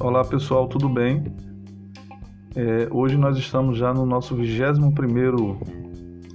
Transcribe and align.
Olá 0.00 0.24
pessoal, 0.24 0.68
tudo 0.68 0.88
bem? 0.88 1.24
É, 2.56 2.88
hoje 2.90 3.16
nós 3.16 3.36
estamos 3.36 3.76
já 3.76 3.92
no 3.92 4.06
nosso 4.06 4.34
21 4.34 4.90
primeiro 4.92 5.60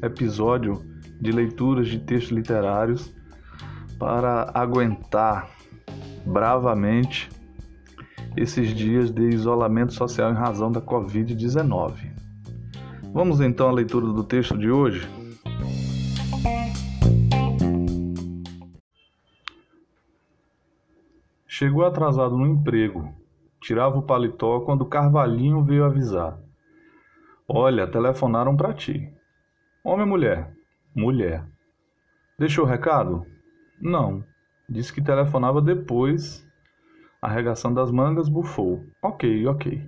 episódio 0.01 0.81
de 1.19 1.31
leituras 1.31 1.87
de 1.87 1.99
textos 1.99 2.31
literários 2.31 3.13
para 3.97 4.51
aguentar 4.53 5.49
bravamente 6.25 7.29
esses 8.35 8.75
dias 8.75 9.11
de 9.11 9.29
isolamento 9.29 9.93
social 9.93 10.31
em 10.31 10.35
razão 10.35 10.71
da 10.71 10.81
Covid-19. 10.81 11.93
Vamos 13.13 13.39
então 13.41 13.69
à 13.69 13.71
leitura 13.71 14.07
do 14.07 14.23
texto 14.23 14.57
de 14.57 14.69
hoje? 14.69 15.07
Chegou 21.55 21.85
atrasado 21.85 22.35
no 22.35 22.47
emprego. 22.47 23.13
Tirava 23.61 23.99
o 23.99 24.01
paletó 24.01 24.61
quando 24.61 24.87
Carvalhinho 24.87 25.63
veio 25.63 25.85
avisar. 25.85 26.39
Olha, 27.47 27.85
telefonaram 27.85 28.57
para 28.57 28.73
ti. 28.73 29.13
Homem 29.83 30.01
ou 30.01 30.07
mulher? 30.07 30.51
Mulher. 30.95 31.45
Deixou 32.39 32.65
recado? 32.65 33.23
Não. 33.79 34.23
Disse 34.67 34.91
que 34.91 34.99
telefonava 34.99 35.61
depois. 35.61 36.43
Arregaçando 37.21 37.79
as 37.79 37.91
mangas, 37.91 38.27
bufou. 38.27 38.83
Ok, 38.99 39.45
ok. 39.45 39.87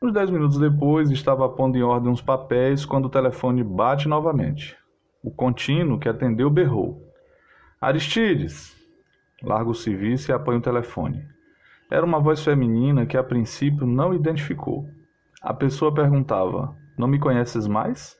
Uns 0.00 0.12
dez 0.12 0.30
minutos 0.30 0.56
depois, 0.56 1.10
estava 1.10 1.48
pondo 1.48 1.78
em 1.78 1.82
ordem 1.82 2.12
uns 2.12 2.22
papéis 2.22 2.84
quando 2.84 3.06
o 3.06 3.10
telefone 3.10 3.64
bate 3.64 4.08
novamente. 4.08 4.78
O 5.20 5.32
contínuo 5.32 5.98
que 5.98 6.08
atendeu 6.08 6.48
berrou. 6.48 7.02
Aristides! 7.80 8.79
Larga 9.42 9.70
o 9.70 9.74
serviço 9.74 10.30
e 10.30 10.34
apanha 10.34 10.58
o 10.58 10.62
telefone. 10.62 11.26
Era 11.90 12.04
uma 12.04 12.20
voz 12.20 12.44
feminina 12.44 13.06
que 13.06 13.16
a 13.16 13.24
princípio 13.24 13.86
não 13.86 14.14
identificou. 14.14 14.86
A 15.42 15.54
pessoa 15.54 15.94
perguntava: 15.94 16.76
Não 16.96 17.08
me 17.08 17.18
conheces 17.18 17.66
mais? 17.66 18.16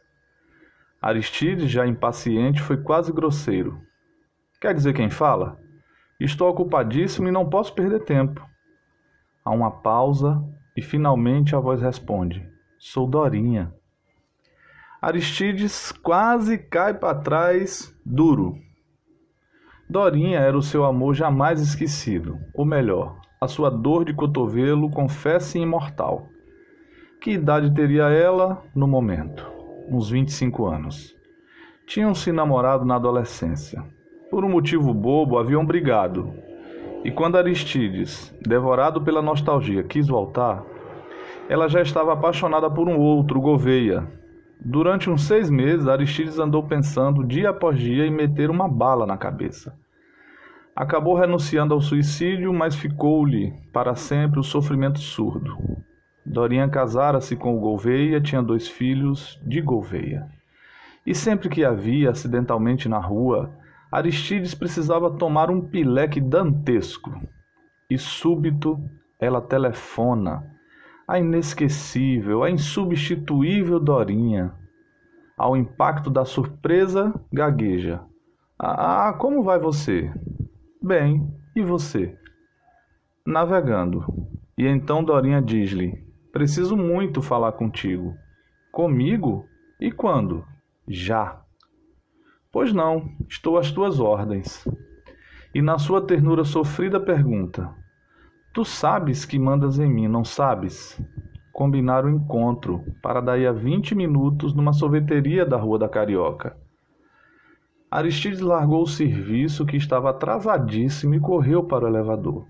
Aristides, 1.00 1.70
já 1.70 1.86
impaciente, 1.86 2.60
foi 2.60 2.76
quase 2.76 3.12
grosseiro. 3.12 3.80
Quer 4.60 4.74
dizer 4.74 4.92
quem 4.92 5.08
fala? 5.08 5.58
Estou 6.18 6.50
ocupadíssimo 6.50 7.28
e 7.28 7.30
não 7.30 7.48
posso 7.48 7.74
perder 7.74 8.04
tempo. 8.04 8.46
Há 9.44 9.50
uma 9.50 9.70
pausa 9.70 10.42
e 10.76 10.82
finalmente 10.82 11.54
a 11.54 11.60
voz 11.60 11.80
responde: 11.80 12.46
Sou 12.78 13.06
Dorinha. 13.06 13.74
Aristides 15.00 15.92
quase 15.92 16.58
cai 16.58 16.92
para 16.92 17.18
trás, 17.18 17.94
duro. 18.04 18.58
Dorinha 19.90 20.38
era 20.38 20.56
o 20.56 20.62
seu 20.62 20.84
amor 20.84 21.14
jamais 21.14 21.60
esquecido, 21.60 22.38
ou 22.54 22.64
melhor, 22.64 23.16
a 23.40 23.48
sua 23.48 23.68
dor 23.68 24.04
de 24.04 24.14
cotovelo 24.14 24.88
confessa 24.88 25.58
imortal. 25.58 26.28
Que 27.20 27.32
idade 27.32 27.74
teria 27.74 28.04
ela 28.04 28.62
no 28.72 28.86
momento? 28.86 29.44
Uns 29.88 30.08
25 30.08 30.64
anos. 30.64 31.16
Tinham 31.88 32.14
se 32.14 32.30
namorado 32.30 32.84
na 32.84 32.94
adolescência. 32.94 33.84
Por 34.30 34.44
um 34.44 34.48
motivo 34.48 34.94
bobo, 34.94 35.36
haviam 35.36 35.66
brigado. 35.66 36.34
E 37.02 37.10
quando 37.10 37.36
Aristides, 37.36 38.32
devorado 38.46 39.02
pela 39.02 39.20
nostalgia, 39.20 39.82
quis 39.82 40.06
voltar, 40.06 40.64
ela 41.48 41.66
já 41.66 41.82
estava 41.82 42.12
apaixonada 42.12 42.70
por 42.70 42.88
um 42.88 42.96
outro, 42.96 43.40
Gouveia. 43.40 44.06
Durante 44.62 45.08
uns 45.08 45.24
seis 45.24 45.48
meses, 45.48 45.88
Aristides 45.88 46.38
andou 46.38 46.62
pensando 46.62 47.24
dia 47.24 47.48
após 47.48 47.78
dia 47.78 48.06
em 48.06 48.10
meter 48.10 48.50
uma 48.50 48.68
bala 48.68 49.06
na 49.06 49.16
cabeça. 49.16 49.74
Acabou 50.76 51.14
renunciando 51.14 51.72
ao 51.72 51.80
suicídio, 51.80 52.52
mas 52.52 52.74
ficou-lhe 52.74 53.52
para 53.72 53.94
sempre 53.94 54.38
o 54.38 54.44
sofrimento 54.44 54.98
surdo. 54.98 55.56
Dorinha 56.24 56.68
casara-se 56.68 57.36
com 57.36 57.56
o 57.56 57.60
Gouveia, 57.60 58.20
tinha 58.20 58.42
dois 58.42 58.68
filhos 58.68 59.40
de 59.44 59.62
Gouveia. 59.62 60.28
E 61.06 61.14
sempre 61.14 61.48
que 61.48 61.64
a 61.64 61.72
via 61.72 62.10
acidentalmente 62.10 62.88
na 62.88 62.98
rua, 62.98 63.50
Aristides 63.90 64.54
precisava 64.54 65.10
tomar 65.10 65.50
um 65.50 65.60
pileque 65.60 66.20
dantesco. 66.20 67.10
E 67.88 67.96
súbito 67.96 68.78
ela 69.18 69.40
telefona 69.40 70.44
a 71.10 71.18
inesquecível, 71.18 72.44
a 72.44 72.50
insubstituível 72.50 73.80
Dorinha. 73.80 74.54
Ao 75.36 75.56
impacto 75.56 76.08
da 76.08 76.24
surpresa, 76.24 77.12
gagueja. 77.32 78.00
Ah, 78.56 79.12
como 79.18 79.42
vai 79.42 79.58
você? 79.58 80.08
Bem, 80.80 81.28
e 81.56 81.62
você? 81.62 82.16
Navegando. 83.26 84.04
E 84.56 84.64
então 84.64 85.02
Dorinha 85.02 85.42
diz-lhe: 85.42 86.00
Preciso 86.32 86.76
muito 86.76 87.20
falar 87.20 87.52
contigo. 87.52 88.14
Comigo? 88.70 89.44
E 89.80 89.90
quando? 89.90 90.46
Já. 90.86 91.42
Pois 92.52 92.72
não, 92.72 93.10
estou 93.28 93.58
às 93.58 93.72
tuas 93.72 93.98
ordens. 93.98 94.64
E 95.52 95.60
na 95.60 95.76
sua 95.76 96.06
ternura 96.06 96.44
sofrida 96.44 97.00
pergunta: 97.00 97.74
Tu 98.52 98.64
sabes 98.64 99.24
que 99.24 99.38
mandas 99.38 99.78
em 99.78 99.88
mim, 99.88 100.08
não 100.08 100.24
sabes? 100.24 101.00
Combinaram 101.52 102.08
o 102.08 102.16
encontro 102.16 102.84
para 103.00 103.20
daí 103.20 103.46
a 103.46 103.52
vinte 103.52 103.94
minutos 103.94 104.52
numa 104.52 104.72
sorveteria 104.72 105.46
da 105.46 105.56
Rua 105.56 105.78
da 105.78 105.88
Carioca. 105.88 106.56
Aristides 107.88 108.40
largou 108.40 108.82
o 108.82 108.88
serviço 108.88 109.64
que 109.64 109.76
estava 109.76 110.10
atrasadíssimo 110.10 111.14
e 111.14 111.20
correu 111.20 111.62
para 111.62 111.84
o 111.84 111.88
elevador. 111.88 112.44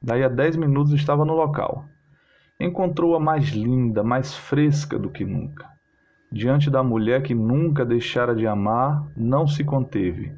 Daí 0.00 0.24
a 0.24 0.28
dez 0.28 0.56
minutos 0.56 0.94
estava 0.94 1.26
no 1.26 1.34
local. 1.34 1.84
Encontrou-a 2.58 3.20
mais 3.20 3.50
linda, 3.50 4.02
mais 4.02 4.34
fresca 4.34 4.98
do 4.98 5.10
que 5.10 5.26
nunca. 5.26 5.68
Diante 6.32 6.70
da 6.70 6.82
mulher 6.82 7.22
que 7.22 7.34
nunca 7.34 7.84
deixara 7.84 8.34
de 8.34 8.46
amar, 8.46 9.06
não 9.14 9.46
se 9.46 9.62
conteve. 9.62 10.32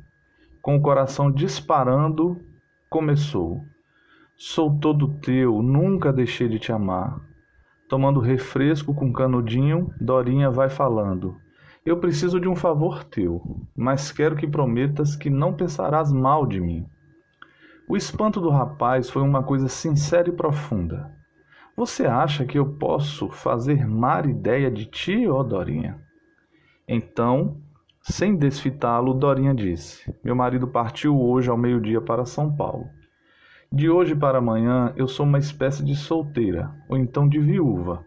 Com 0.61 0.77
o 0.77 0.81
coração 0.83 1.31
disparando, 1.31 2.41
começou. 2.89 3.61
Sou 4.43 4.75
todo 4.79 5.21
teu, 5.21 5.61
nunca 5.61 6.11
deixei 6.11 6.49
de 6.49 6.59
te 6.59 6.73
amar. 6.73 7.21
Tomando 7.91 8.21
refresco 8.21 8.95
com 8.95 9.13
canudinho, 9.13 9.93
Dorinha 10.01 10.51
vai 10.51 10.71
falando. 10.71 11.37
Eu 11.85 11.99
preciso 11.99 12.41
de 12.41 12.49
um 12.49 12.57
favor 12.57 13.05
teu, 13.05 13.43
mas 13.77 14.11
quero 14.11 14.35
que 14.35 14.47
prometas 14.47 15.15
que 15.15 15.29
não 15.29 15.53
pensarás 15.53 16.11
mal 16.11 16.47
de 16.47 16.59
mim. 16.59 16.87
O 17.87 17.99
espanto 17.99 18.41
do 18.41 18.49
rapaz 18.49 19.11
foi 19.11 19.21
uma 19.21 19.43
coisa 19.43 19.69
sincera 19.69 20.31
e 20.31 20.33
profunda. 20.33 21.15
Você 21.77 22.07
acha 22.07 22.47
que 22.47 22.59
eu 22.59 22.65
posso 22.65 23.29
fazer 23.29 23.87
má 23.87 24.23
ideia 24.23 24.71
de 24.71 24.87
ti, 24.87 25.29
ó 25.29 25.43
Dorinha? 25.43 26.01
Então, 26.89 27.59
sem 28.01 28.35
desfitá-lo, 28.35 29.13
Dorinha 29.13 29.55
disse: 29.55 30.11
Meu 30.25 30.35
marido 30.35 30.67
partiu 30.67 31.21
hoje 31.21 31.51
ao 31.51 31.59
meio-dia 31.59 32.01
para 32.01 32.25
São 32.25 32.51
Paulo. 32.57 32.87
De 33.73 33.89
hoje 33.89 34.17
para 34.17 34.39
amanhã 34.39 34.93
eu 34.97 35.07
sou 35.07 35.25
uma 35.25 35.39
espécie 35.39 35.85
de 35.85 35.95
solteira, 35.95 36.75
ou 36.89 36.97
então 36.97 37.29
de 37.29 37.39
viúva. 37.39 38.05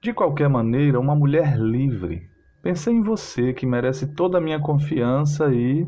De 0.00 0.12
qualquer 0.12 0.48
maneira, 0.48 1.00
uma 1.00 1.16
mulher 1.16 1.58
livre. 1.58 2.22
Pensei 2.62 2.94
em 2.94 3.02
você, 3.02 3.52
que 3.52 3.66
merece 3.66 4.14
toda 4.14 4.38
a 4.38 4.40
minha 4.40 4.60
confiança 4.60 5.52
e. 5.52 5.84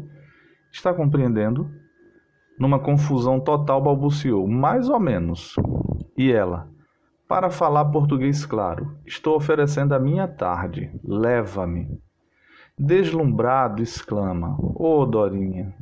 Está 0.72 0.92
compreendendo? 0.92 1.70
Numa 2.58 2.80
confusão 2.80 3.38
total, 3.38 3.80
balbuciou: 3.80 4.48
Mais 4.48 4.88
ou 4.88 4.98
menos. 4.98 5.54
E 6.18 6.32
ela? 6.32 6.68
Para 7.28 7.48
falar 7.48 7.84
português 7.86 8.44
claro, 8.44 8.98
estou 9.06 9.36
oferecendo 9.36 9.94
a 9.94 10.00
minha 10.00 10.26
tarde. 10.26 10.90
Leva-me. 11.04 11.86
Deslumbrado, 12.76 13.82
exclama: 13.82 14.56
Ô 14.58 15.00
oh, 15.00 15.06
Dorinha, 15.06 15.72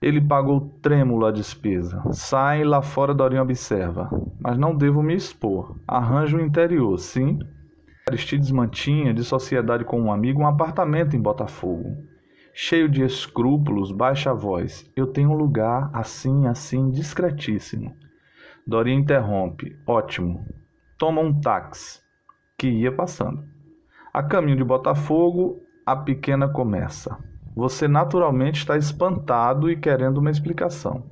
ele 0.00 0.20
pagou 0.20 0.60
trêmulo 0.80 1.26
a 1.26 1.32
despesa. 1.32 2.00
Sai 2.12 2.62
lá 2.62 2.80
fora, 2.80 3.12
Dorinho 3.12 3.42
observa. 3.42 4.08
Mas 4.40 4.56
não 4.56 4.76
devo 4.76 5.02
me 5.02 5.14
expor. 5.14 5.76
Arranjo 5.86 6.38
o 6.38 6.40
interior, 6.40 6.96
sim? 6.98 7.38
Aristides 8.08 8.50
mantinha, 8.52 9.12
de 9.12 9.24
sociedade 9.24 9.84
com 9.84 10.00
um 10.00 10.12
amigo, 10.12 10.40
um 10.40 10.46
apartamento 10.46 11.16
em 11.16 11.20
Botafogo. 11.20 11.96
Cheio 12.54 12.88
de 12.88 13.02
escrúpulos, 13.04 13.90
baixa 13.90 14.30
a 14.30 14.34
voz. 14.34 14.88
Eu 14.96 15.08
tenho 15.08 15.30
um 15.30 15.36
lugar 15.36 15.90
assim, 15.92 16.46
assim, 16.46 16.90
discretíssimo. 16.90 17.94
Dorinha 18.66 18.98
interrompe. 18.98 19.76
Ótimo. 19.86 20.46
Toma 20.96 21.20
um 21.20 21.40
táxi. 21.40 22.00
Que 22.56 22.68
ia 22.68 22.92
passando. 22.92 23.44
A 24.14 24.22
caminho 24.22 24.56
de 24.56 24.64
Botafogo, 24.64 25.60
a 25.84 25.94
pequena 25.96 26.48
começa. 26.48 27.16
Você 27.58 27.88
naturalmente 27.88 28.60
está 28.60 28.76
espantado 28.76 29.68
e 29.68 29.76
querendo 29.76 30.18
uma 30.18 30.30
explicação. 30.30 31.10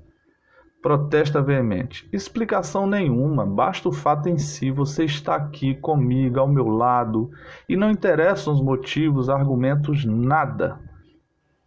Protesta 0.80 1.42
veemente. 1.42 2.08
Explicação 2.12 2.86
nenhuma, 2.86 3.44
basta 3.44 3.88
o 3.88 3.92
fato 3.92 4.28
em 4.28 4.38
si. 4.38 4.70
Você 4.70 5.02
está 5.02 5.34
aqui 5.34 5.74
comigo, 5.74 6.38
ao 6.38 6.46
meu 6.46 6.68
lado, 6.68 7.32
e 7.68 7.76
não 7.76 7.90
interessam 7.90 8.54
os 8.54 8.62
motivos, 8.62 9.28
argumentos, 9.28 10.04
nada. 10.04 10.78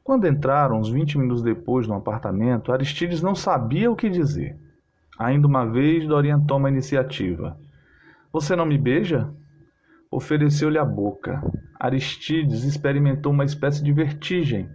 Quando 0.01 0.25
entraram, 0.25 0.79
uns 0.79 0.89
20 0.89 1.17
minutos 1.17 1.43
depois, 1.43 1.85
no 1.85 1.95
apartamento, 1.95 2.71
Aristides 2.71 3.21
não 3.21 3.35
sabia 3.35 3.91
o 3.91 3.97
que 3.97 4.09
dizer. 4.09 4.57
Ainda 5.19 5.45
uma 5.45 5.65
vez, 5.65 6.07
Dorian 6.07 6.39
toma 6.39 6.69
a 6.69 6.71
iniciativa. 6.71 7.59
Você 8.31 8.55
não 8.55 8.65
me 8.65 8.77
beija? 8.77 9.29
Ofereceu-lhe 10.11 10.77
a 10.77 10.83
boca. 10.83 11.39
Aristides 11.79 12.63
experimentou 12.63 13.31
uma 13.31 13.45
espécie 13.45 13.83
de 13.83 13.93
vertigem. 13.93 14.67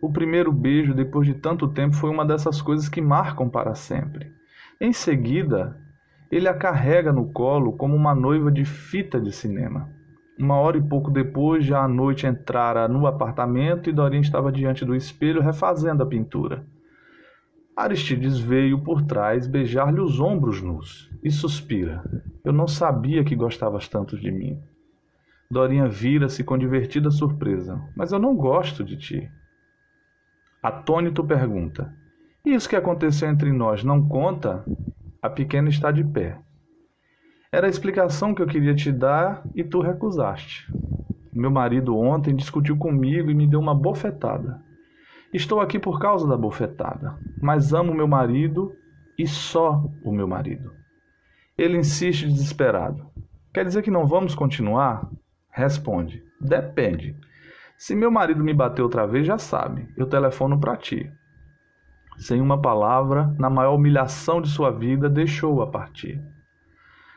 O 0.00 0.10
primeiro 0.10 0.50
beijo, 0.50 0.94
depois 0.94 1.26
de 1.26 1.34
tanto 1.34 1.68
tempo, 1.68 1.94
foi 1.94 2.08
uma 2.08 2.24
dessas 2.24 2.62
coisas 2.62 2.88
que 2.88 3.00
marcam 3.00 3.50
para 3.50 3.74
sempre. 3.74 4.32
Em 4.80 4.92
seguida, 4.92 5.76
ele 6.30 6.48
a 6.48 6.54
carrega 6.54 7.12
no 7.12 7.30
colo 7.32 7.76
como 7.76 7.94
uma 7.94 8.14
noiva 8.14 8.50
de 8.50 8.64
fita 8.64 9.20
de 9.20 9.30
cinema. 9.30 9.90
Uma 10.38 10.54
hora 10.54 10.78
e 10.78 10.82
pouco 10.82 11.10
depois, 11.10 11.64
já 11.64 11.82
a 11.82 11.88
noite 11.88 12.26
entrara 12.26 12.88
no 12.88 13.06
apartamento 13.06 13.90
e 13.90 13.92
Dorinha 13.92 14.22
estava 14.22 14.52
diante 14.52 14.84
do 14.84 14.94
espelho 14.94 15.42
refazendo 15.42 16.02
a 16.02 16.06
pintura. 16.06 16.64
Aristides 17.76 18.38
veio 18.38 18.82
por 18.82 19.02
trás 19.02 19.46
beijar-lhe 19.46 20.00
os 20.00 20.18
ombros 20.18 20.62
nus 20.62 21.10
e 21.22 21.30
suspira. 21.30 22.02
Eu 22.44 22.52
não 22.52 22.66
sabia 22.66 23.22
que 23.22 23.36
gostavas 23.36 23.86
tanto 23.86 24.18
de 24.18 24.30
mim. 24.30 24.58
Dorinha 25.50 25.88
vira-se 25.88 26.44
com 26.44 26.58
divertida 26.58 27.10
surpresa. 27.10 27.80
Mas 27.96 28.12
eu 28.12 28.18
não 28.18 28.36
gosto 28.36 28.84
de 28.84 28.98
ti. 28.98 29.30
Atônito 30.62 31.24
pergunta: 31.24 31.94
Isso 32.44 32.68
que 32.68 32.76
aconteceu 32.76 33.30
entre 33.30 33.50
nós 33.50 33.82
não 33.82 34.06
conta? 34.06 34.64
A 35.22 35.30
pequena 35.30 35.68
está 35.68 35.90
de 35.90 36.04
pé. 36.04 36.38
Era 37.50 37.66
a 37.66 37.70
explicação 37.70 38.34
que 38.34 38.42
eu 38.42 38.46
queria 38.46 38.74
te 38.74 38.92
dar 38.92 39.42
e 39.54 39.64
tu 39.64 39.80
recusaste. 39.80 40.70
Meu 41.32 41.50
marido 41.50 41.96
ontem 41.96 42.36
discutiu 42.36 42.76
comigo 42.76 43.30
e 43.30 43.34
me 43.34 43.46
deu 43.46 43.58
uma 43.58 43.74
bofetada. 43.74 44.62
Estou 45.32 45.60
aqui 45.60 45.78
por 45.78 45.98
causa 45.98 46.28
da 46.28 46.36
bofetada, 46.36 47.18
mas 47.40 47.72
amo 47.72 47.94
meu 47.94 48.06
marido 48.06 48.72
e 49.18 49.26
só 49.26 49.82
o 50.04 50.12
meu 50.12 50.28
marido. 50.28 50.72
Ele 51.56 51.78
insiste 51.78 52.26
desesperado. 52.26 53.06
Quer 53.52 53.64
dizer 53.64 53.82
que 53.82 53.90
não 53.90 54.06
vamos 54.06 54.34
continuar? 54.34 55.08
Responde: 55.58 56.22
Depende. 56.40 57.16
Se 57.76 57.92
meu 57.92 58.12
marido 58.12 58.44
me 58.44 58.54
bater 58.54 58.80
outra 58.80 59.08
vez, 59.08 59.26
já 59.26 59.38
sabe, 59.38 59.92
eu 59.96 60.06
telefono 60.06 60.60
para 60.60 60.76
ti. 60.76 61.10
Sem 62.16 62.40
uma 62.40 62.62
palavra, 62.62 63.34
na 63.36 63.50
maior 63.50 63.74
humilhação 63.74 64.40
de 64.40 64.48
sua 64.48 64.70
vida, 64.70 65.10
deixou-a 65.10 65.66
partir. 65.66 66.22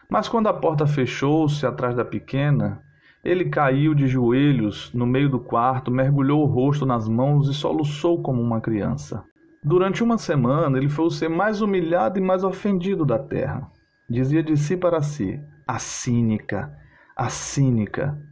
Mas 0.09 0.27
quando 0.27 0.47
a 0.47 0.53
porta 0.53 0.87
fechou-se 0.87 1.63
atrás 1.67 1.95
da 1.95 2.03
pequena, 2.03 2.81
ele 3.23 3.45
caiu 3.45 3.93
de 3.93 4.07
joelhos 4.07 4.91
no 4.91 5.05
meio 5.05 5.29
do 5.29 5.39
quarto, 5.39 5.91
mergulhou 5.91 6.41
o 6.41 6.51
rosto 6.51 6.83
nas 6.83 7.07
mãos 7.07 7.47
e 7.47 7.53
soluçou 7.53 8.23
como 8.23 8.41
uma 8.41 8.59
criança. 8.59 9.23
Durante 9.63 10.03
uma 10.03 10.17
semana, 10.17 10.79
ele 10.79 10.89
foi 10.89 11.05
o 11.05 11.11
ser 11.11 11.29
mais 11.29 11.61
humilhado 11.61 12.17
e 12.17 12.21
mais 12.23 12.43
ofendido 12.43 13.05
da 13.05 13.19
terra. 13.19 13.69
Dizia 14.09 14.41
de 14.41 14.57
si 14.57 14.75
para 14.75 15.03
si: 15.03 15.39
a 15.67 15.77
cínica, 15.77 16.75
a 17.15 17.29
cínica. 17.29 18.30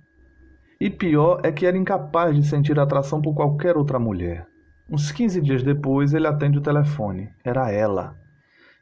E 0.81 0.89
pior 0.89 1.41
é 1.43 1.51
que 1.51 1.65
era 1.65 1.77
incapaz 1.77 2.33
de 2.33 2.41
sentir 2.41 2.79
atração 2.79 3.21
por 3.21 3.33
qualquer 3.33 3.75
outra 3.75 3.99
mulher. 3.99 4.47
Uns 4.89 5.11
15 5.11 5.41
dias 5.41 5.61
depois, 5.61 6.13
ele 6.13 6.25
atende 6.25 6.57
o 6.57 6.61
telefone. 6.61 7.29
Era 7.43 7.69
ela. 7.69 8.15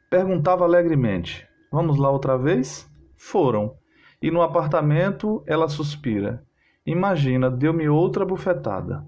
Perguntava 0.08 0.62
alegremente: 0.64 1.44
Vamos 1.72 1.98
lá 1.98 2.08
outra 2.08 2.38
vez? 2.38 2.88
Foram. 3.16 3.74
E 4.22 4.30
no 4.30 4.42
apartamento 4.42 5.42
ela 5.44 5.66
suspira. 5.66 6.40
Imagina, 6.86 7.50
deu-me 7.50 7.88
outra 7.88 8.24
bufetada. 8.24 9.04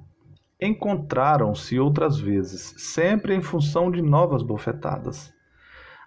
Encontraram-se 0.60 1.78
outras 1.78 2.18
vezes, 2.18 2.74
sempre 2.76 3.36
em 3.36 3.40
função 3.40 3.88
de 3.88 4.02
novas 4.02 4.42
bofetadas. 4.42 5.32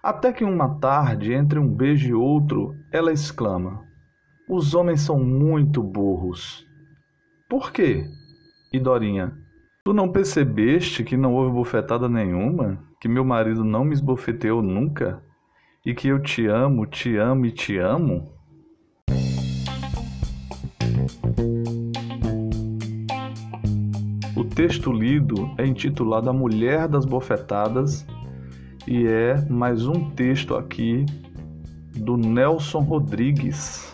Até 0.02 0.34
que 0.34 0.44
uma 0.44 0.78
tarde, 0.78 1.32
entre 1.32 1.58
um 1.58 1.66
beijo 1.66 2.10
e 2.10 2.14
outro, 2.14 2.74
ela 2.92 3.10
exclama: 3.10 3.82
Os 4.46 4.74
homens 4.74 5.00
são 5.00 5.18
muito 5.18 5.82
burros. 5.82 6.73
Por 7.48 7.72
quê? 7.72 8.06
E 8.72 8.78
Dorinha: 8.78 9.32
Tu 9.84 9.92
não 9.92 10.10
percebeste 10.10 11.04
que 11.04 11.16
não 11.16 11.34
houve 11.34 11.52
bofetada 11.52 12.08
nenhuma? 12.08 12.78
Que 13.00 13.08
meu 13.08 13.24
marido 13.24 13.64
não 13.64 13.84
me 13.84 13.92
esbofeteou 13.92 14.62
nunca? 14.62 15.22
e 15.84 15.94
que 15.94 16.08
eu 16.08 16.18
te 16.18 16.46
amo, 16.46 16.86
te 16.86 17.16
amo 17.16 17.44
e 17.44 17.52
te 17.52 17.76
amo? 17.76 18.32
O 24.34 24.44
texto 24.44 24.90
lido 24.90 25.50
é 25.58 25.66
intitulado 25.66 26.30
A 26.30 26.32
Mulher 26.32 26.88
das 26.88 27.04
Bofetadas 27.04 28.06
e 28.86 29.06
é 29.06 29.40
mais 29.50 29.86
um 29.86 30.10
texto 30.10 30.54
aqui 30.54 31.04
do 31.94 32.16
Nelson 32.16 32.80
Rodrigues. 32.80 33.93